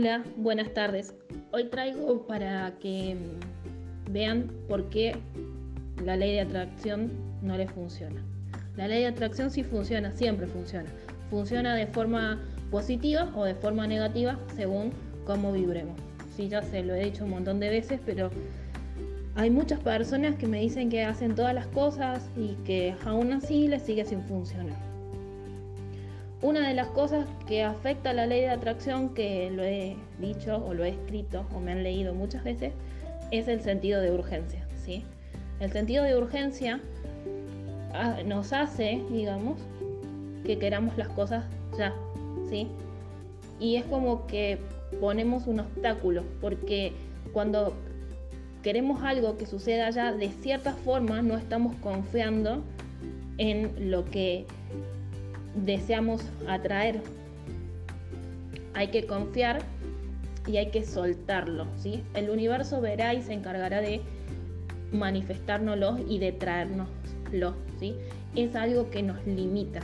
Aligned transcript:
Hola, 0.00 0.24
buenas 0.38 0.72
tardes. 0.72 1.14
Hoy 1.52 1.64
traigo 1.64 2.26
para 2.26 2.72
que 2.78 3.18
vean 4.10 4.50
por 4.66 4.88
qué 4.88 5.14
la 6.02 6.16
ley 6.16 6.32
de 6.32 6.40
atracción 6.40 7.10
no 7.42 7.58
le 7.58 7.68
funciona. 7.68 8.22
La 8.78 8.88
ley 8.88 9.00
de 9.02 9.08
atracción 9.08 9.50
sí 9.50 9.62
funciona, 9.62 10.10
siempre 10.12 10.46
funciona. 10.46 10.88
Funciona 11.28 11.74
de 11.74 11.86
forma 11.86 12.40
positiva 12.70 13.30
o 13.36 13.44
de 13.44 13.54
forma 13.54 13.86
negativa 13.86 14.38
según 14.56 14.90
cómo 15.26 15.52
vibremos. 15.52 16.00
Sí, 16.34 16.48
ya 16.48 16.62
se 16.62 16.82
lo 16.82 16.94
he 16.94 17.04
dicho 17.04 17.24
un 17.24 17.32
montón 17.32 17.60
de 17.60 17.68
veces, 17.68 18.00
pero 18.06 18.30
hay 19.34 19.50
muchas 19.50 19.80
personas 19.80 20.34
que 20.36 20.46
me 20.46 20.60
dicen 20.60 20.88
que 20.88 21.04
hacen 21.04 21.34
todas 21.34 21.52
las 21.52 21.66
cosas 21.66 22.30
y 22.38 22.54
que 22.64 22.96
aún 23.04 23.34
así 23.34 23.68
les 23.68 23.82
sigue 23.82 24.06
sin 24.06 24.22
funcionar. 24.22 24.89
Una 26.42 26.66
de 26.66 26.74
las 26.74 26.88
cosas 26.88 27.26
que 27.46 27.62
afecta 27.62 28.10
a 28.10 28.12
la 28.14 28.26
ley 28.26 28.40
de 28.40 28.48
atracción, 28.48 29.12
que 29.12 29.50
lo 29.50 29.62
he 29.62 29.96
dicho 30.18 30.64
o 30.64 30.72
lo 30.72 30.84
he 30.84 30.90
escrito 30.90 31.44
o 31.54 31.60
me 31.60 31.72
han 31.72 31.82
leído 31.82 32.14
muchas 32.14 32.44
veces, 32.44 32.72
es 33.30 33.46
el 33.46 33.60
sentido 33.60 34.00
de 34.00 34.10
urgencia. 34.10 34.66
¿sí? 34.84 35.04
El 35.60 35.70
sentido 35.70 36.02
de 36.04 36.16
urgencia 36.16 36.80
ah, 37.92 38.18
nos 38.24 38.54
hace, 38.54 39.02
digamos, 39.10 39.60
que 40.46 40.58
queramos 40.58 40.96
las 40.96 41.08
cosas 41.08 41.44
ya. 41.76 41.94
¿sí? 42.48 42.68
Y 43.58 43.76
es 43.76 43.84
como 43.84 44.26
que 44.26 44.58
ponemos 44.98 45.46
un 45.46 45.60
obstáculo, 45.60 46.24
porque 46.40 46.94
cuando 47.34 47.74
queremos 48.62 49.02
algo 49.02 49.36
que 49.36 49.44
suceda 49.44 49.90
ya, 49.90 50.12
de 50.12 50.30
cierta 50.30 50.72
forma 50.72 51.20
no 51.20 51.36
estamos 51.36 51.76
confiando 51.76 52.62
en 53.38 53.90
lo 53.90 54.04
que 54.06 54.46
deseamos 55.54 56.22
atraer. 56.46 57.00
Hay 58.74 58.88
que 58.88 59.06
confiar 59.06 59.62
y 60.46 60.56
hay 60.56 60.70
que 60.70 60.84
soltarlo, 60.84 61.66
¿sí? 61.76 62.02
El 62.14 62.30
universo 62.30 62.80
verá 62.80 63.14
y 63.14 63.22
se 63.22 63.32
encargará 63.32 63.80
de 63.80 64.00
manifestárnoslo 64.92 65.98
y 66.08 66.18
de 66.18 66.32
traérnoslo, 66.32 67.54
¿sí? 67.78 67.94
Es 68.34 68.54
algo 68.54 68.90
que 68.90 69.02
nos 69.02 69.24
limita. 69.26 69.80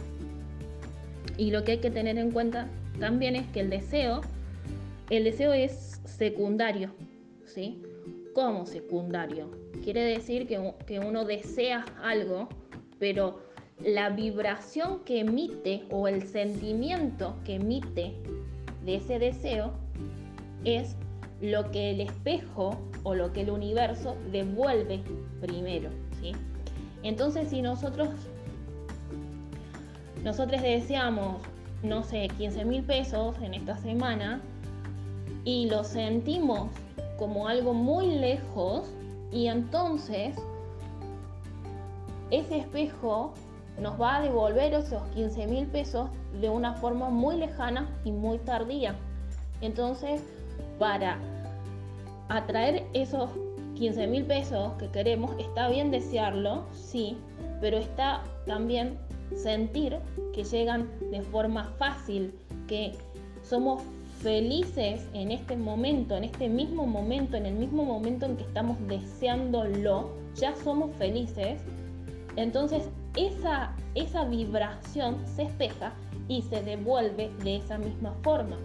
Y 1.37 1.51
lo 1.51 1.65
que 1.65 1.73
hay 1.73 1.79
que 1.79 1.91
tener 1.91 2.19
en 2.19 2.31
cuenta 2.31 2.69
también 2.99 3.37
es 3.37 3.47
que 3.49 3.61
el 3.61 3.71
deseo, 3.71 4.23
el 5.11 5.25
deseo 5.25 5.53
es 5.53 6.01
secundario, 6.05 6.91
¿sí? 7.45 7.83
¿Cómo 8.35 8.67
secundario? 8.67 9.51
Quiere 9.85 10.03
decir 10.03 10.47
que, 10.47 10.75
que 10.87 10.99
uno 10.99 11.25
desea 11.25 11.85
algo, 12.03 12.49
pero 12.99 13.46
la 13.85 14.11
vibración 14.11 15.01
que 15.05 15.21
emite 15.21 15.85
o 15.91 16.09
el 16.09 16.27
sentimiento 16.27 17.37
que 17.45 17.57
emite 17.57 18.15
de 18.85 18.97
ese 18.97 19.19
deseo 19.19 19.73
es 20.65 20.97
lo 21.41 21.71
que 21.71 21.91
el 21.91 22.01
espejo 22.01 22.79
o 23.03 23.15
lo 23.15 23.33
que 23.33 23.43
el 23.43 23.51
universo 23.51 24.17
devuelve 24.33 25.03
primero, 25.41 25.91
¿sí? 26.21 26.33
Entonces, 27.03 27.51
si 27.51 27.63
nosotros 27.63 28.09
nosotros 30.25 30.61
deseamos, 30.61 31.41
no 31.85 32.03
sé, 32.03 32.29
15 32.37 32.65
mil 32.65 32.83
pesos 32.83 33.37
en 33.43 33.55
esta 33.55 33.77
semana 33.77 34.41
y 35.45 35.69
lo 35.69 35.85
sentimos 35.85 36.71
como 37.17 37.47
algo 37.47 37.75
muy 37.75 38.07
lejos 38.07 38.91
y 39.31 39.47
entonces 39.47 40.35
ese 42.33 42.59
espejo 42.59 43.35
nos 43.81 44.01
va 44.01 44.17
a 44.17 44.21
devolver 44.23 44.73
esos 44.75 45.03
15 45.15 45.47
mil 45.47 45.67
pesos 45.67 46.09
de 46.41 46.49
una 46.49 46.75
forma 46.75 47.11
muy 47.11 47.37
lejana 47.37 47.89
y 48.05 48.13
muy 48.13 48.39
tardía. 48.39 48.95
Entonces, 49.61 50.23
para 50.79 51.19
atraer 52.29 52.85
esos 52.93 53.31
15 53.75 54.07
mil 54.07 54.25
pesos 54.25 54.73
que 54.79 54.89
queremos, 54.89 55.35
está 55.39 55.69
bien 55.69 55.91
desearlo, 55.91 56.65
sí, 56.73 57.17
pero 57.61 57.77
está 57.77 58.23
también 58.47 58.99
sentir 59.35 59.99
que 60.33 60.45
llegan 60.45 60.89
de 61.11 61.23
forma 61.23 61.65
fácil, 61.79 62.35
que 62.67 62.93
somos 63.43 63.83
felices 64.23 65.07
en 65.13 65.31
este 65.31 65.57
momento, 65.57 66.17
en 66.17 66.25
este 66.25 66.49
mismo 66.49 66.87
momento, 66.87 67.37
en 67.37 67.47
el 67.47 67.55
mismo 67.55 67.85
momento 67.85 68.27
en 68.27 68.37
que 68.37 68.45
estamos 68.45 68.77
deseándolo, 68.89 70.11
ya 70.35 70.55
somos 70.57 70.95
felices. 70.97 71.61
Entonces 72.37 72.89
esa, 73.17 73.75
esa 73.95 74.25
vibración 74.25 75.17
se 75.27 75.45
espeja 75.45 75.93
y 76.29 76.43
se 76.43 76.63
devuelve 76.63 77.31
de 77.43 77.57
esa 77.57 77.79
misma 77.79 78.13
forma. 78.23 78.57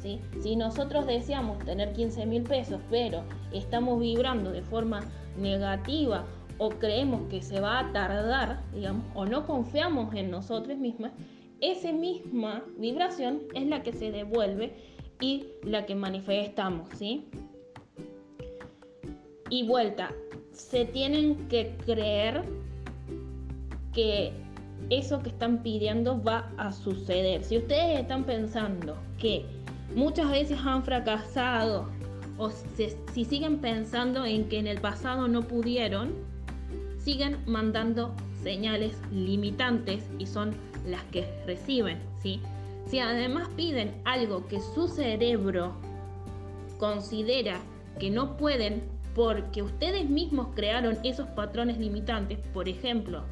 ¿sí? 0.00 0.20
Si 0.42 0.56
nosotros 0.56 1.06
deseamos 1.06 1.58
tener 1.64 1.92
15 1.92 2.26
mil 2.26 2.42
pesos, 2.42 2.80
pero 2.90 3.22
estamos 3.52 4.00
vibrando 4.00 4.50
de 4.50 4.62
forma 4.62 5.00
negativa 5.38 6.24
o 6.58 6.70
creemos 6.70 7.28
que 7.28 7.42
se 7.42 7.60
va 7.60 7.80
a 7.80 7.92
tardar, 7.92 8.62
digamos, 8.74 9.04
o 9.14 9.26
no 9.26 9.46
confiamos 9.46 10.14
en 10.14 10.30
nosotros 10.30 10.78
mismos, 10.78 11.10
esa 11.60 11.92
misma 11.92 12.64
vibración 12.78 13.42
es 13.54 13.66
la 13.66 13.82
que 13.82 13.92
se 13.92 14.10
devuelve 14.10 14.74
y 15.20 15.46
la 15.62 15.86
que 15.86 15.94
manifestamos, 15.94 16.88
¿sí? 16.96 17.26
Y 19.48 19.66
vuelta, 19.66 20.12
se 20.52 20.84
tienen 20.84 21.48
que 21.48 21.76
creer 21.84 22.42
que 23.96 24.30
eso 24.90 25.22
que 25.22 25.30
están 25.30 25.62
pidiendo 25.62 26.22
va 26.22 26.50
a 26.58 26.70
suceder. 26.70 27.42
Si 27.42 27.56
ustedes 27.56 27.98
están 27.98 28.24
pensando 28.24 28.94
que 29.18 29.46
muchas 29.94 30.30
veces 30.30 30.58
han 30.62 30.84
fracasado 30.84 31.88
o 32.36 32.50
si 32.50 33.24
siguen 33.24 33.58
pensando 33.58 34.26
en 34.26 34.50
que 34.50 34.58
en 34.58 34.66
el 34.66 34.78
pasado 34.82 35.28
no 35.28 35.42
pudieron, 35.42 36.12
siguen 36.98 37.38
mandando 37.46 38.14
señales 38.42 38.92
limitantes 39.10 40.04
y 40.18 40.26
son 40.26 40.54
las 40.86 41.02
que 41.04 41.26
reciben, 41.46 41.98
¿sí? 42.22 42.40
Si 42.86 42.98
además 42.98 43.48
piden 43.56 43.94
algo 44.04 44.46
que 44.46 44.60
su 44.60 44.88
cerebro 44.88 45.72
considera 46.78 47.60
que 47.98 48.10
no 48.10 48.36
pueden 48.36 48.82
porque 49.14 49.62
ustedes 49.62 50.10
mismos 50.10 50.48
crearon 50.54 50.98
esos 51.02 51.26
patrones 51.28 51.78
limitantes, 51.78 52.38
por 52.52 52.68
ejemplo, 52.68 53.24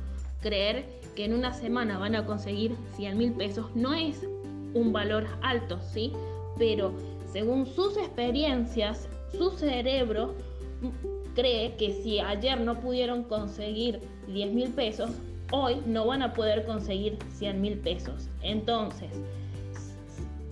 creer 0.44 0.84
que 1.16 1.24
en 1.24 1.32
una 1.32 1.54
semana 1.54 1.98
van 1.98 2.14
a 2.14 2.26
conseguir 2.26 2.76
100 2.96 3.16
mil 3.18 3.32
pesos 3.32 3.74
no 3.74 3.94
es 3.94 4.26
un 4.74 4.92
valor 4.92 5.26
alto, 5.40 5.80
¿sí? 5.80 6.12
Pero 6.58 6.92
según 7.32 7.66
sus 7.66 7.96
experiencias, 7.96 9.08
su 9.32 9.50
cerebro 9.52 10.34
cree 11.34 11.74
que 11.76 11.92
si 11.92 12.20
ayer 12.20 12.60
no 12.60 12.78
pudieron 12.78 13.24
conseguir 13.24 14.00
10 14.28 14.52
mil 14.52 14.70
pesos, 14.70 15.10
hoy 15.50 15.76
no 15.86 16.06
van 16.06 16.22
a 16.22 16.34
poder 16.34 16.66
conseguir 16.66 17.18
100 17.38 17.60
mil 17.60 17.78
pesos. 17.78 18.28
Entonces, 18.42 19.10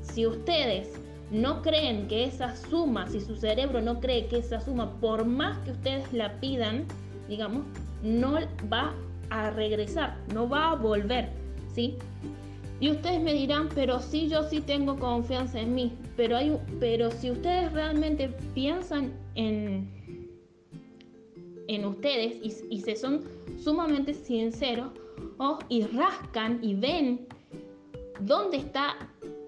si 0.00 0.26
ustedes 0.26 0.88
no 1.30 1.60
creen 1.62 2.08
que 2.08 2.24
esa 2.24 2.56
suma, 2.56 3.08
si 3.08 3.20
su 3.20 3.36
cerebro 3.36 3.82
no 3.82 4.00
cree 4.00 4.26
que 4.26 4.38
esa 4.38 4.60
suma, 4.60 5.00
por 5.00 5.24
más 5.24 5.58
que 5.58 5.72
ustedes 5.72 6.10
la 6.12 6.40
pidan, 6.40 6.86
digamos, 7.28 7.64
no 8.02 8.38
va 8.72 8.94
a 9.32 9.50
regresar, 9.50 10.18
no 10.34 10.48
va 10.48 10.72
a 10.72 10.74
volver, 10.74 11.30
¿sí? 11.74 11.96
Y 12.80 12.90
ustedes 12.90 13.20
me 13.20 13.32
dirán, 13.32 13.68
pero 13.74 14.00
sí, 14.00 14.28
yo 14.28 14.42
sí 14.42 14.60
tengo 14.60 14.98
confianza 14.98 15.60
en 15.60 15.74
mí, 15.74 15.92
pero, 16.16 16.36
hay, 16.36 16.58
pero 16.80 17.10
si 17.10 17.30
ustedes 17.30 17.72
realmente 17.72 18.28
piensan 18.54 19.12
en, 19.36 19.88
en 21.68 21.84
ustedes 21.84 22.40
y, 22.42 22.80
se 22.80 22.96
son 22.96 23.22
sumamente 23.62 24.14
sinceros 24.14 24.90
oh, 25.38 25.58
y 25.68 25.82
rascan 25.82 26.58
y 26.60 26.74
ven 26.74 27.26
dónde 28.20 28.56
está 28.58 28.96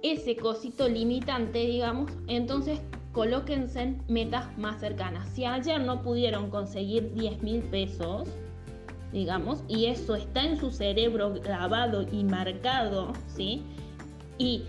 ese 0.02 0.36
cosito 0.36 0.88
limitante, 0.88 1.58
digamos, 1.58 2.12
entonces 2.28 2.80
colóquense 3.12 3.96
metas 4.06 4.56
más 4.58 4.80
cercanas. 4.80 5.28
Si 5.30 5.44
ayer 5.44 5.80
no 5.80 6.02
pudieron 6.02 6.50
conseguir 6.50 7.12
10 7.14 7.42
mil 7.42 7.62
pesos, 7.62 8.28
digamos, 9.14 9.62
y 9.68 9.86
eso 9.86 10.16
está 10.16 10.42
en 10.42 10.58
su 10.58 10.72
cerebro 10.72 11.34
grabado 11.34 12.02
y 12.10 12.24
marcado, 12.24 13.12
¿sí? 13.28 13.62
Y 14.38 14.64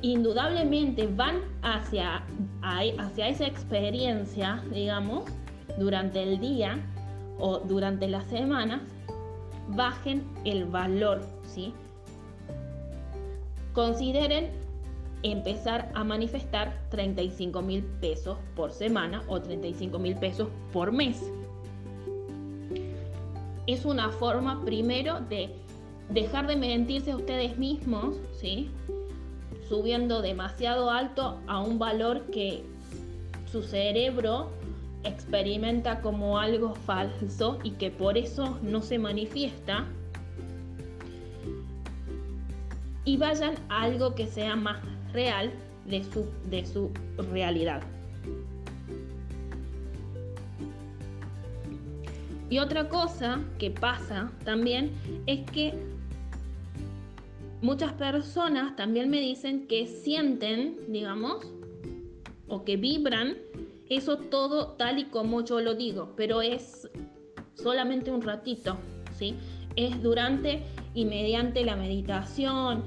indudablemente 0.00 1.06
van 1.06 1.42
hacia, 1.60 2.24
hacia 2.62 3.28
esa 3.28 3.46
experiencia, 3.46 4.64
digamos, 4.72 5.24
durante 5.78 6.22
el 6.22 6.40
día 6.40 6.78
o 7.38 7.58
durante 7.58 8.08
las 8.08 8.24
semanas, 8.28 8.80
bajen 9.68 10.24
el 10.46 10.64
valor, 10.64 11.20
¿sí? 11.44 11.74
Consideren 13.74 14.52
empezar 15.22 15.92
a 15.94 16.02
manifestar 16.02 16.80
35 16.88 17.60
mil 17.60 17.84
pesos 18.00 18.38
por 18.56 18.72
semana 18.72 19.22
o 19.28 19.38
35 19.38 19.98
mil 19.98 20.16
pesos 20.16 20.48
por 20.72 20.92
mes 20.92 21.22
es 23.72 23.84
una 23.84 24.10
forma 24.10 24.64
primero 24.64 25.20
de 25.20 25.54
dejar 26.08 26.46
de 26.46 26.56
mentirse 26.56 27.12
a 27.12 27.16
ustedes 27.16 27.58
mismos, 27.58 28.16
¿sí? 28.32 28.70
subiendo 29.68 30.20
demasiado 30.20 30.90
alto 30.90 31.38
a 31.46 31.60
un 31.60 31.78
valor 31.78 32.26
que 32.32 32.64
su 33.52 33.62
cerebro 33.62 34.50
experimenta 35.04 36.00
como 36.00 36.38
algo 36.38 36.74
falso 36.74 37.58
y 37.62 37.70
que 37.72 37.90
por 37.90 38.18
eso 38.18 38.58
no 38.62 38.82
se 38.82 38.98
manifiesta 38.98 39.86
y 43.04 43.16
vayan 43.16 43.54
a 43.68 43.82
algo 43.82 44.14
que 44.14 44.26
sea 44.26 44.56
más 44.56 44.80
real 45.12 45.52
de 45.86 46.04
su, 46.04 46.26
de 46.50 46.66
su 46.66 46.90
realidad. 47.30 47.82
Y 52.50 52.58
otra 52.58 52.88
cosa 52.88 53.40
que 53.58 53.70
pasa 53.70 54.32
también 54.44 54.90
es 55.26 55.48
que 55.50 55.72
muchas 57.62 57.92
personas 57.92 58.74
también 58.76 59.08
me 59.08 59.20
dicen 59.20 59.68
que 59.68 59.86
sienten, 59.86 60.76
digamos, 60.88 61.46
o 62.48 62.64
que 62.64 62.76
vibran 62.76 63.36
eso 63.88 64.18
todo 64.18 64.72
tal 64.72 64.98
y 64.98 65.04
como 65.04 65.44
yo 65.44 65.60
lo 65.60 65.74
digo, 65.74 66.12
pero 66.16 66.42
es 66.42 66.88
solamente 67.54 68.10
un 68.10 68.22
ratito, 68.22 68.76
¿sí? 69.16 69.34
Es 69.76 70.02
durante 70.02 70.62
y 70.94 71.04
mediante 71.04 71.64
la 71.64 71.76
meditación, 71.76 72.82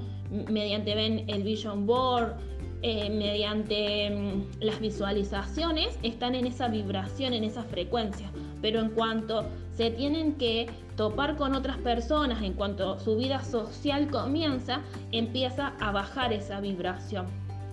mediante 0.50 0.94
ven 0.94 1.24
el 1.28 1.42
vision 1.42 1.86
board, 1.86 2.36
eh, 2.86 3.08
mediante 3.08 4.10
mm, 4.10 4.60
las 4.60 4.78
visualizaciones, 4.78 5.98
están 6.02 6.34
en 6.34 6.46
esa 6.46 6.68
vibración, 6.68 7.32
en 7.32 7.42
esa 7.42 7.62
frecuencia. 7.62 8.30
Pero 8.60 8.78
en 8.78 8.90
cuanto 8.90 9.46
se 9.74 9.90
tienen 9.90 10.34
que 10.34 10.66
topar 10.94 11.36
con 11.36 11.54
otras 11.54 11.78
personas, 11.78 12.42
en 12.42 12.52
cuanto 12.52 13.00
su 13.00 13.16
vida 13.16 13.42
social 13.42 14.10
comienza, 14.10 14.82
empieza 15.12 15.72
a 15.80 15.92
bajar 15.92 16.34
esa 16.34 16.60
vibración. 16.60 17.24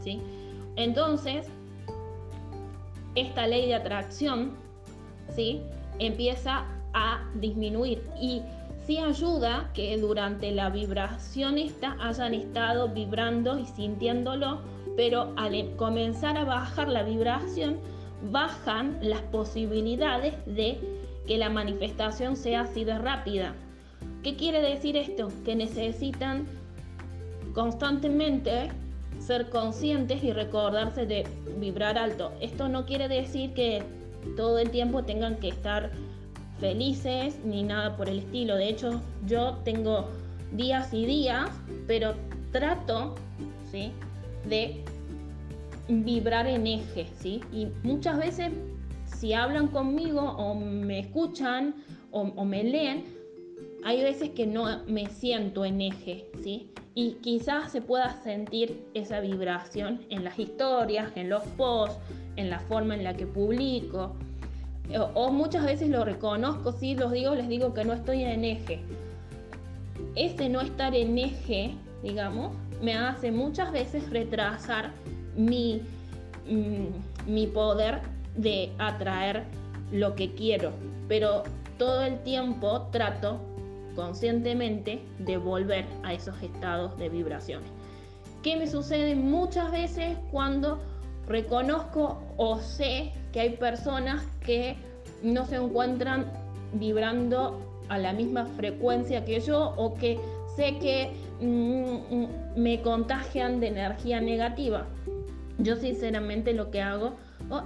¿sí? 0.02 0.22
Entonces, 0.78 1.46
esta 3.16 3.48
ley 3.48 3.68
de 3.68 3.76
atracción 3.76 4.54
¿sí? 5.36 5.60
empieza 6.00 6.64
a 6.94 7.22
disminuir 7.36 8.02
y 8.18 8.44
sí 8.88 8.98
ayuda 8.98 9.72
que 9.74 9.98
durante 9.98 10.54
la 10.54 10.70
vibración 10.70 11.58
esta 11.58 11.98
hayan 12.00 12.34
estado 12.34 12.88
vibrando 12.88 13.60
y 13.60 13.66
sintiéndolo 13.66 14.62
pero 14.96 15.34
al 15.38 15.76
comenzar 15.76 16.38
a 16.38 16.46
bajar 16.46 16.88
la 16.88 17.04
vibración, 17.04 17.78
bajan 18.32 18.98
las 19.02 19.22
posibilidades 19.22 20.34
de 20.46 20.80
que 21.28 21.38
la 21.38 21.50
manifestación 21.50 22.36
sea 22.36 22.62
así 22.62 22.84
de 22.84 22.98
rápida. 22.98 23.56
¿Qué 24.24 24.36
quiere 24.36 24.62
decir 24.62 24.98
esto? 24.98 25.30
Que 25.46 25.56
necesitan 25.56 26.46
constantemente 27.54 28.70
ser 29.20 29.50
conscientes 29.50 30.24
y 30.24 30.32
recordarse 30.32 31.06
de 31.06 31.28
vibrar 31.58 31.98
alto. 31.98 32.32
Esto 32.42 32.68
no 32.68 32.86
quiere 32.86 33.08
decir 33.08 33.54
que 33.54 33.84
todo 34.36 34.60
el 34.60 34.70
tiempo 34.72 35.04
tengan 35.04 35.38
que 35.38 35.50
estar 35.50 35.92
felices 36.60 37.40
ni 37.44 37.64
nada 37.64 37.98
por 37.98 38.10
el 38.10 38.20
estilo. 38.20 38.56
De 38.56 38.70
hecho, 38.70 39.02
yo 39.26 39.58
tengo 39.64 40.10
días 40.52 40.94
y 40.94 41.06
días, 41.06 41.50
pero 41.88 42.14
trato, 42.52 43.16
¿sí? 43.72 43.92
De 44.48 44.84
vibrar 45.88 46.48
en 46.48 46.68
eje, 46.68 47.08
¿sí? 47.20 47.42
Y 47.52 47.68
muchas 47.84 48.18
veces 48.18 48.52
si 49.06 49.34
hablan 49.34 49.68
conmigo 49.68 50.22
o 50.22 50.56
me 50.56 51.00
escuchan 51.00 51.76
o, 52.12 52.44
me 52.44 52.64
leen, 52.64 53.06
hay 53.86 54.02
veces 54.02 54.32
que 54.32 54.46
no 54.46 54.84
me 54.88 55.06
siento 55.08 55.64
en 55.64 55.80
eje, 55.82 56.26
¿sí? 56.42 56.70
Y 56.94 57.14
quizás 57.22 57.72
se 57.72 57.82
pueda 57.82 58.22
sentir 58.22 58.84
esa 58.94 59.22
vibración 59.22 60.02
en 60.10 60.24
las 60.24 60.38
historias, 60.38 61.12
en 61.16 61.30
los 61.30 61.44
posts, 61.56 61.98
en 62.36 62.50
la 62.50 62.60
forma 62.60 62.96
en 62.96 63.04
la 63.04 63.14
que 63.14 63.26
publico. 63.26 64.16
O, 64.98 65.04
o 65.14 65.32
muchas 65.32 65.64
veces 65.64 65.90
lo 65.90 66.04
reconozco, 66.04 66.74
sí, 66.74 66.96
los 66.96 67.14
digo, 67.14 67.34
les 67.34 67.48
digo 67.48 67.74
que 67.74 67.86
no 67.86 67.94
estoy 67.94 68.24
en 68.24 68.44
eje. 68.44 68.82
Ese 70.16 70.50
no 70.50 70.60
estar 70.60 70.94
en 70.94 71.18
eje, 71.18 71.76
digamos, 72.04 72.56
me 72.82 72.96
hace 72.96 73.32
muchas 73.32 73.72
veces 73.72 74.10
retrasar 74.10 74.92
mi, 75.36 75.82
mm, 76.48 77.32
mi 77.32 77.48
poder 77.48 78.02
de 78.36 78.72
atraer 78.80 79.44
lo 79.92 80.16
que 80.16 80.34
quiero, 80.34 80.72
pero 81.08 81.44
todo 81.78 82.04
el 82.04 82.20
tiempo 82.24 82.88
trato 82.92 83.40
conscientemente 83.96 85.02
de 85.20 85.38
volver 85.38 85.86
a 86.04 86.14
esos 86.14 86.42
estados 86.42 86.98
de 86.98 87.10
vibraciones. 87.10 87.70
¿Qué 88.42 88.56
me 88.56 88.68
sucede 88.68 89.16
muchas 89.16 89.72
veces 89.72 90.18
cuando 90.32 90.80
reconozco 91.28 92.22
o 92.38 92.58
sé 92.60 93.12
que 93.32 93.42
hay 93.42 93.50
personas 93.58 94.24
que 94.46 94.76
no 95.22 95.46
se 95.46 95.58
encuentran 95.58 96.32
vibrando 96.74 97.60
a 97.90 97.98
la 97.98 98.14
misma 98.14 98.46
frecuencia 98.46 99.26
que 99.26 99.40
yo 99.42 99.74
o 99.78 99.94
que 99.94 100.20
sé 100.56 100.78
que 100.80 101.12
mm, 101.40 102.16
mm, 102.16 102.28
me 102.56 102.82
contagian 102.82 103.60
de 103.60 103.68
energía 103.68 104.22
negativa. 104.22 104.88
Yo 105.58 105.76
sinceramente 105.76 106.54
lo 106.54 106.72
que 106.72 106.82
hago 106.82 107.16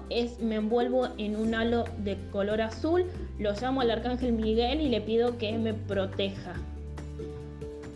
es 0.10 0.40
me 0.40 0.56
envuelvo 0.56 1.10
en 1.18 1.36
un 1.36 1.54
halo 1.54 1.86
de 2.00 2.18
color 2.32 2.62
azul, 2.62 3.06
lo 3.40 3.54
llamo 3.54 3.82
al 3.82 3.92
arcángel 3.92 4.34
Miguel 4.34 4.82
y 4.82 4.90
le 4.90 5.02
pido 5.02 5.38
que 5.38 5.58
me 5.58 5.74
proteja. 5.74 6.54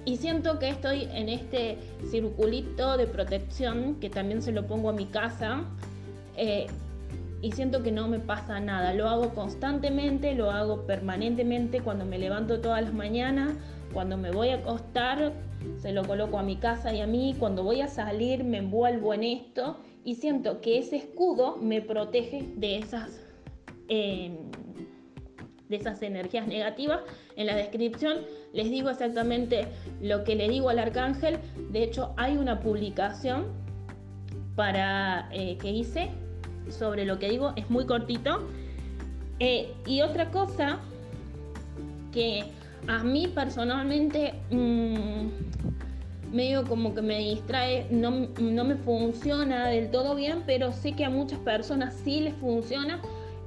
Y 0.06 0.18
siento 0.18 0.60
que 0.60 0.70
estoy 0.70 1.08
en 1.14 1.30
este 1.30 1.78
circulito 2.10 2.98
de 2.98 3.06
protección, 3.06 3.96
que 3.96 4.10
también 4.10 4.42
se 4.42 4.52
lo 4.52 4.66
pongo 4.66 4.90
a 4.90 4.94
mi 4.94 5.06
casa, 5.06 5.64
eh, 6.36 6.68
y 7.42 7.52
siento 7.52 7.84
que 7.84 7.92
no 7.92 8.08
me 8.08 8.20
pasa 8.20 8.60
nada. 8.60 8.94
Lo 8.94 9.08
hago 9.08 9.30
constantemente, 9.36 10.34
lo 10.36 10.52
hago 10.52 10.86
permanentemente 10.86 11.82
cuando 11.82 12.06
me 12.06 12.18
levanto 12.18 12.60
todas 12.60 12.82
las 12.82 12.94
mañanas, 12.94 13.54
cuando 13.94 14.18
me 14.18 14.32
voy 14.32 14.50
a 14.50 14.56
acostar, 14.56 15.34
se 15.78 15.92
lo 15.92 16.04
coloco 16.04 16.38
a 16.38 16.44
mi 16.44 16.58
casa 16.58 16.94
y 16.94 17.02
a 17.02 17.08
mí, 17.08 17.36
cuando 17.40 17.64
voy 17.64 17.82
a 17.82 17.88
salir 17.88 18.44
me 18.44 18.58
envuelvo 18.58 19.14
en 19.14 19.24
esto 19.24 19.78
y 20.04 20.16
siento 20.16 20.62
que 20.62 20.80
ese 20.80 20.98
escudo 20.98 21.58
me 21.58 21.82
protege 21.82 22.46
de 22.56 22.78
esas, 22.78 23.20
em, 23.88 24.38
de 25.68 25.76
esas 25.76 26.02
energías 26.02 26.48
negativas. 26.48 27.02
En 27.36 27.48
la 27.48 27.56
descripción 27.56 28.18
les 28.54 28.70
digo 28.70 28.90
exactamente 28.90 29.68
lo 30.02 30.24
que 30.24 30.36
le 30.36 30.48
digo 30.50 30.70
al 30.70 30.80
arcángel. 30.80 31.38
De 31.72 31.84
hecho, 31.84 32.14
hay 32.18 32.38
una 32.38 32.60
publicación 32.60 33.48
para 34.56 35.30
eh, 35.32 35.58
que 35.58 35.72
hice 35.72 36.10
sobre 36.70 37.06
lo 37.06 37.20
que 37.20 37.30
digo, 37.30 37.54
es 37.56 37.70
muy 37.70 37.86
cortito. 37.86 38.48
Eh, 39.40 39.74
y 39.86 40.02
otra 40.02 40.32
cosa 40.32 40.80
que 42.12 42.44
a 42.88 43.04
mí 43.04 43.28
personalmente 43.28 44.34
mm, 44.52 45.28
medio 46.32 46.66
como 46.66 46.94
que 46.94 47.02
me 47.02 47.18
distrae, 47.20 47.88
no, 47.90 48.12
me 48.12 48.76
funciona 48.76 49.68
del 49.68 49.90
todo 49.90 50.16
bien, 50.16 50.44
pero 50.46 50.72
sé 50.72 50.94
que 50.94 51.06
a 51.06 51.10
muchas 51.10 51.40
personas 51.40 51.96
sí 52.04 52.22
les 52.22 52.36
funciona, 52.36 53.02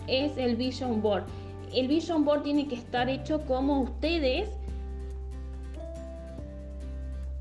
es 0.07 0.37
el 0.37 0.57
Vision 0.57 1.01
Board. 1.01 1.25
El 1.73 1.89
Vision 1.89 2.25
Board 2.25 2.43
tiene 2.43 2.69
que 2.69 2.75
estar 2.75 3.09
hecho 3.09 3.41
como 3.43 3.81
ustedes, 3.81 4.49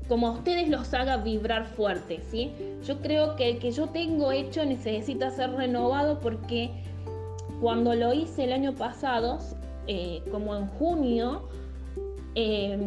como 0.08 0.28
a 0.28 0.30
ustedes 0.32 0.68
los 0.68 0.92
haga 0.94 1.18
vibrar 1.18 1.66
fuerte, 1.66 2.20
¿sí? 2.30 2.52
Yo 2.84 3.00
creo 3.00 3.36
que 3.36 3.50
el 3.50 3.58
que 3.58 3.72
yo 3.72 3.88
tengo 3.88 4.32
hecho 4.32 4.64
necesita 4.64 5.30
ser 5.30 5.52
renovado 5.52 6.20
porque 6.20 6.70
cuando 7.60 7.94
lo 7.94 8.12
hice 8.12 8.44
el 8.44 8.52
año 8.52 8.74
pasado, 8.74 9.38
eh, 9.86 10.22
como 10.30 10.56
en 10.56 10.66
junio, 10.66 11.48
eh, 12.34 12.78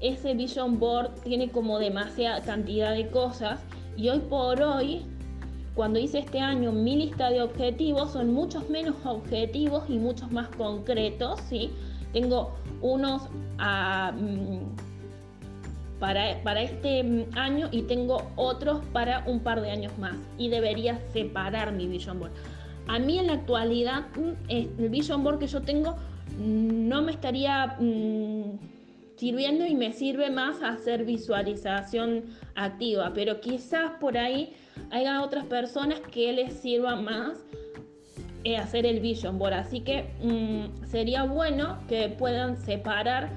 ese 0.00 0.34
vision 0.34 0.78
board 0.78 1.14
tiene 1.22 1.50
como 1.50 1.78
demasiada 1.78 2.42
cantidad 2.42 2.92
de 2.94 3.08
cosas 3.08 3.60
y 3.96 4.08
hoy 4.10 4.20
por 4.20 4.60
hoy, 4.60 5.02
cuando 5.74 5.98
hice 5.98 6.18
este 6.18 6.40
año 6.40 6.72
mi 6.72 6.96
lista 6.96 7.30
de 7.30 7.42
objetivos, 7.42 8.12
son 8.12 8.32
muchos 8.32 8.68
menos 8.68 8.94
objetivos 9.04 9.84
y 9.88 9.98
muchos 9.98 10.30
más 10.30 10.48
concretos, 10.48 11.40
¿sí? 11.48 11.70
Tengo 12.12 12.54
unos 12.82 13.22
ah, 13.58 14.12
mm, 14.14 15.98
para, 15.98 16.42
para 16.42 16.62
este 16.62 17.26
año 17.34 17.68
y 17.72 17.82
tengo 17.82 18.22
otros 18.36 18.80
para 18.92 19.24
un 19.26 19.40
par 19.40 19.62
de 19.62 19.70
años 19.70 19.96
más 19.98 20.14
y 20.36 20.48
debería 20.48 21.00
separar 21.12 21.72
mi 21.72 21.86
vision 21.86 22.20
board. 22.20 22.32
A 22.88 22.98
mí 22.98 23.18
en 23.18 23.28
la 23.28 23.34
actualidad 23.34 24.04
mm, 24.14 24.50
el 24.50 24.88
vision 24.90 25.24
board 25.24 25.38
que 25.38 25.46
yo 25.46 25.62
tengo 25.62 25.96
no 26.38 27.02
me 27.02 27.12
estaría... 27.12 27.76
Mm, 27.78 28.58
sirviendo 29.16 29.64
y 29.66 29.74
me 29.74 29.92
sirve 29.92 30.30
más 30.30 30.62
hacer 30.62 31.04
visualización 31.04 32.24
activa, 32.54 33.12
pero 33.14 33.40
quizás 33.40 33.92
por 33.98 34.18
ahí 34.18 34.52
haya 34.90 35.22
otras 35.22 35.46
personas 35.46 36.00
que 36.12 36.32
les 36.32 36.52
sirva 36.52 36.96
más 36.96 37.38
eh, 38.44 38.58
hacer 38.58 38.86
el 38.86 39.00
vision 39.00 39.38
board, 39.38 39.54
así 39.54 39.80
que 39.80 40.10
mm, 40.22 40.86
sería 40.86 41.24
bueno 41.24 41.78
que 41.88 42.10
puedan 42.10 42.56
separar 42.58 43.30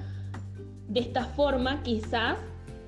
de 0.88 1.00
esta 1.00 1.24
forma 1.24 1.82
quizás 1.82 2.38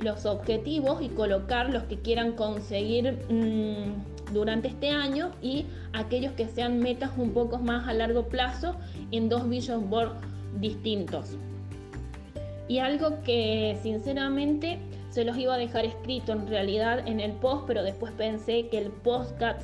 los 0.01 0.27
objetivos 0.27 1.01
y 1.01 1.09
colocar 1.09 1.71
los 1.71 1.85
que 1.85 1.99
quieran 2.01 2.33
conseguir 2.33 3.13
mm, 3.31 4.12
durante 4.33 4.69
este 4.69 4.91
año 4.91 5.31
y 5.43 5.67
aquellos 5.93 6.33
que 6.33 6.47
sean 6.47 6.79
metas 6.81 7.11
un 7.17 7.33
poco 7.33 7.59
más 7.59 7.89
a 7.89 7.93
largo 7.93 8.29
plazo 8.29 8.77
en 9.11 9.29
dos 9.29 9.49
vision 9.49 9.91
board 9.91 10.13
distintos. 10.61 11.37
Y 12.69 12.79
algo 12.79 13.23
que 13.23 13.77
sinceramente 13.83 14.79
se 15.11 15.25
los 15.25 15.37
iba 15.37 15.55
a 15.55 15.59
dejar 15.59 15.85
escrito 15.85 16.33
en 16.33 16.47
realidad 16.47 17.07
en 17.07 17.21
el 17.21 17.33
post, 17.33 17.65
pero 17.67 17.83
después 17.83 18.13
pensé 18.13 18.69
que 18.69 18.79
el 18.79 18.91
podcast 18.91 19.61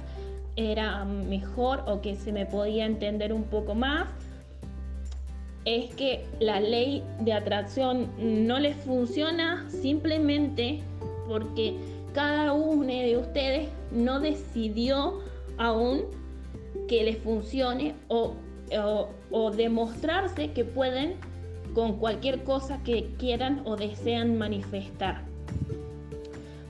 era 0.56 1.04
mejor 1.04 1.84
o 1.86 2.00
que 2.00 2.16
se 2.16 2.32
me 2.32 2.44
podía 2.44 2.84
entender 2.84 3.32
un 3.32 3.44
poco 3.44 3.74
más, 3.74 4.08
es 5.64 5.94
que 5.94 6.26
la 6.40 6.60
ley 6.60 7.02
de 7.20 7.32
atracción 7.32 8.08
no 8.18 8.58
les 8.58 8.76
funciona 8.76 9.68
simplemente 9.70 10.80
porque 11.28 11.76
cada 12.18 12.52
uno 12.52 12.84
de 12.84 13.16
ustedes 13.16 13.68
no 13.92 14.18
decidió 14.18 15.20
aún 15.56 16.00
que 16.88 17.04
les 17.04 17.18
funcione 17.18 17.94
o, 18.08 18.34
o 19.30 19.50
demostrarse 19.52 20.50
que 20.50 20.64
pueden 20.64 21.14
con 21.74 22.00
cualquier 22.00 22.42
cosa 22.42 22.82
que 22.82 23.14
quieran 23.20 23.62
o 23.66 23.76
desean 23.76 24.36
manifestar 24.36 25.22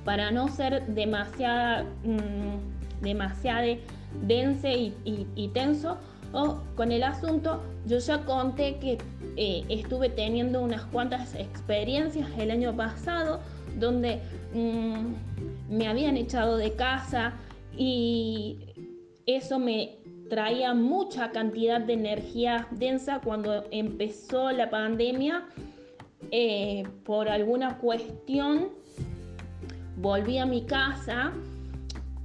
para 0.05 0.31
no 0.31 0.49
ser 0.49 0.87
demasiada, 0.89 1.85
mm, 2.05 3.01
demasiado 3.01 3.79
dense 4.27 4.93
y, 5.07 5.49
tenso. 5.55 5.97
O 6.35 6.59
con 6.77 6.93
el 6.93 7.03
asunto, 7.03 7.63
yo 7.87 7.97
ya 7.97 8.23
conté 8.27 8.77
que 8.77 8.99
eh, 9.39 9.65
estuve 9.71 10.11
teniendo 10.11 10.61
unas 10.61 10.83
cuantas 10.85 11.35
experiencias 11.35 12.29
el 12.37 12.51
año 12.51 12.77
pasado 12.77 13.41
donde 13.79 14.21
mm, 14.53 15.28
me 15.69 15.87
habían 15.89 16.17
echado 16.17 16.57
de 16.57 16.73
casa 16.73 17.35
y 17.77 18.59
eso 19.27 19.59
me 19.59 19.99
traía 20.29 20.75
mucha 20.75 21.31
cantidad 21.31 21.81
de 21.81 21.95
energía 21.95 22.67
densa 22.71 23.21
cuando 23.23 23.65
empezó 23.71 24.51
la 24.53 24.71
pandemia. 24.71 25.47
Eh, 26.31 26.83
por 27.05 27.29
alguna 27.29 27.79
cuestión 27.79 28.69
volví 29.97 30.37
a 30.39 30.45
mi 30.45 30.63
casa 30.63 31.33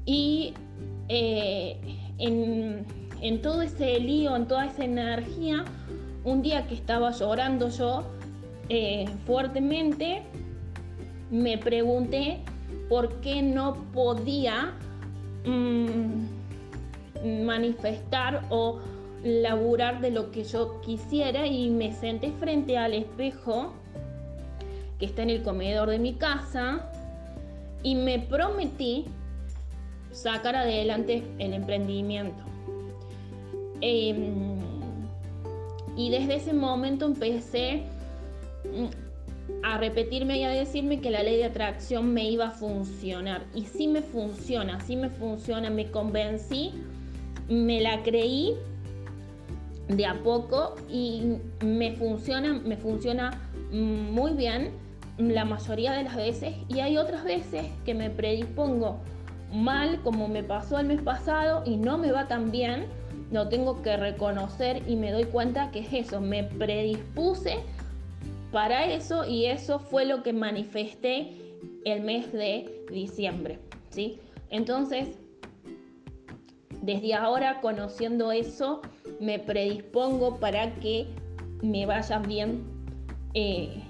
y 0.06 0.54
eh, 1.08 1.80
en, 2.18 3.42
todo 3.42 3.62
ese 3.62 4.00
lío, 4.00 4.36
en 4.36 4.48
toda 4.48 4.66
esa 4.66 4.84
energía, 4.84 5.64
un 6.26 6.42
día 6.42 6.68
que 6.68 6.76
estaba 6.76 7.12
llorando 7.12 7.70
yo 7.70 8.04
eh, 8.70 9.06
fuertemente, 9.26 10.24
me 11.32 11.58
pregunté 11.58 12.42
por 12.90 13.22
qué 13.22 13.42
no 13.42 13.76
podía 13.94 14.74
mm, 15.46 17.46
manifestar 17.46 18.46
o 18.50 18.80
laburar 19.24 20.02
de 20.02 20.12
lo 20.12 20.32
que 20.32 20.44
yo 20.44 20.82
quisiera 20.82 21.48
y 21.48 21.70
me 21.70 21.94
senté 21.94 22.32
frente 22.32 22.78
al 22.78 22.94
espejo 22.94 23.74
que 25.00 25.06
está 25.06 25.24
en 25.24 25.30
el 25.30 25.44
comedor 25.44 25.90
de 25.90 26.00
mi 26.00 26.14
casa 26.14 26.90
y 27.84 27.96
me 27.96 28.20
prometí 28.20 29.06
sacar 30.12 30.56
adelante 30.56 31.24
el 31.40 31.54
emprendimiento. 31.54 32.44
Em, 33.82 34.58
y 35.98 36.10
desde 36.10 36.36
ese 36.36 36.54
momento 36.54 37.06
empecé 37.06 37.84
mm, 38.64 39.03
a 39.64 39.78
repetirme 39.78 40.38
y 40.38 40.44
a 40.44 40.50
decirme 40.50 41.00
que 41.02 41.10
la 41.10 41.24
ley 41.24 41.38
de 41.38 41.46
atracción 41.46 42.14
me 42.14 42.30
iba 42.30 42.48
a 42.48 42.52
funcionar. 42.52 43.44
Y 43.54 43.66
sí 43.66 43.88
me 43.88 44.02
funciona, 44.02 44.80
sí 44.82 44.96
me 44.96 45.10
funciona, 45.10 45.70
me 45.70 45.90
convencí, 45.92 46.72
me 47.50 47.82
la 47.82 48.04
creí 48.04 48.56
de 49.88 50.06
a 50.06 50.22
poco 50.24 50.76
y 50.90 51.38
me 51.62 51.94
funciona, 51.94 52.54
me 52.54 52.78
funciona 52.78 53.40
muy 53.72 54.34
bien 54.34 54.72
la 55.18 55.46
mayoría 55.46 55.94
de 55.94 56.04
las 56.04 56.16
veces. 56.16 56.56
Y 56.68 56.80
hay 56.80 56.98
otras 56.98 57.24
veces 57.24 57.66
que 57.86 57.94
me 57.94 58.10
predispongo 58.10 59.00
mal 59.54 60.02
como 60.02 60.28
me 60.28 60.44
pasó 60.44 60.80
el 60.80 60.88
mes 60.88 61.02
pasado 61.02 61.64
y 61.66 61.78
no 61.78 61.98
me 61.98 62.12
va 62.12 62.28
tan 62.28 62.52
bien, 62.52 62.86
lo 63.32 63.50
tengo 63.50 63.82
que 63.82 63.98
reconocer 63.98 64.82
y 64.88 64.96
me 64.96 65.12
doy 65.12 65.26
cuenta 65.26 65.72
que 65.72 65.80
es 65.80 65.94
eso, 65.94 66.22
me 66.22 66.44
predispuse 66.44 67.60
para 68.54 68.86
eso 68.86 69.26
y 69.26 69.48
eso 69.48 69.80
fue 69.80 70.06
lo 70.06 70.22
que 70.22 70.32
manifesté 70.32 71.32
el 71.86 72.02
mes 72.02 72.32
de 72.32 72.86
diciembre, 72.92 73.60
¿sí? 73.90 74.20
Entonces, 74.52 75.18
desde 76.84 77.16
ahora 77.16 77.62
conociendo 77.62 78.32
eso, 78.32 78.82
me 79.20 79.40
predispongo 79.40 80.38
para 80.38 80.76
que 80.76 81.08
me 81.64 81.88
vaya 81.88 82.20
bien 82.20 82.64
eh, 83.34 83.82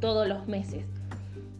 todos 0.00 0.26
los 0.26 0.48
meses. 0.48 0.86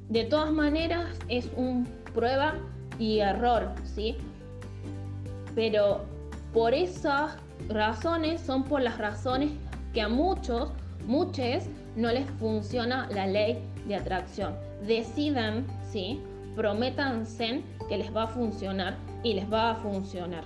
De 0.09 0.25
todas 0.25 0.51
maneras, 0.51 1.19
es 1.29 1.51
un 1.57 1.87
prueba 2.15 2.55
y 2.99 3.19
error, 3.19 3.71
¿sí? 3.85 4.17
Pero 5.55 6.07
por 6.55 6.73
esas 6.73 7.37
razones 7.69 8.41
son 8.41 8.65
por 8.65 8.81
las 8.81 8.97
razones 8.97 9.51
que 9.93 10.01
a 10.01 10.09
muchos, 10.09 10.71
muchos, 11.11 11.65
no 11.97 12.13
les 12.13 12.25
funciona 12.39 13.09
la 13.13 13.27
ley 13.27 13.59
de 13.87 13.97
atracción. 13.97 14.55
Decidan, 14.87 15.67
¿sí? 15.91 16.21
Prométanse 16.55 17.63
que 17.89 17.99
les 17.99 18.15
va 18.15 18.25
a 18.25 18.27
funcionar 18.29 18.97
y 19.25 19.35
les 19.35 19.53
va 19.53 19.73
a 19.73 19.75
funcionar. 19.75 20.45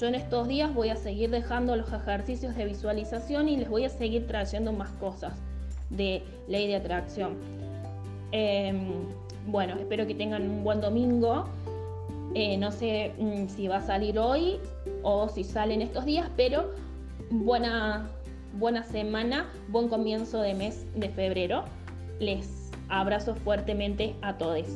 Yo 0.00 0.06
en 0.06 0.14
estos 0.14 0.46
días 0.46 0.72
voy 0.74 0.90
a 0.90 0.96
seguir 0.96 1.30
dejando 1.30 1.74
los 1.74 1.92
ejercicios 1.92 2.54
de 2.54 2.66
visualización 2.66 3.48
y 3.48 3.56
les 3.56 3.68
voy 3.68 3.84
a 3.84 3.88
seguir 3.88 4.26
trayendo 4.26 4.72
más 4.72 4.90
cosas 4.92 5.34
de 5.90 6.22
ley 6.46 6.68
de 6.68 6.76
atracción. 6.76 7.34
Em, 8.30 8.92
bueno, 9.46 9.74
espero 9.74 10.06
que 10.06 10.14
tengan 10.14 10.48
un 10.48 10.62
buen 10.62 10.80
domingo. 10.80 11.46
Eh, 12.34 12.58
no 12.58 12.70
sé 12.70 13.12
mm, 13.18 13.48
si 13.48 13.66
va 13.66 13.78
a 13.78 13.86
salir 13.86 14.18
hoy 14.18 14.58
o 15.02 15.28
si 15.28 15.42
sale 15.42 15.74
en 15.74 15.82
estos 15.82 16.04
días, 16.04 16.28
pero 16.36 16.70
buena, 17.30 18.08
buena 18.58 18.82
semana, 18.82 19.46
buen 19.68 19.88
comienzo 19.88 20.40
de 20.40 20.54
mes 20.54 20.84
de 20.94 21.08
febrero. 21.10 21.64
Les 22.20 22.70
abrazo 22.88 23.34
fuertemente 23.34 24.16
a 24.22 24.38
todos. 24.38 24.66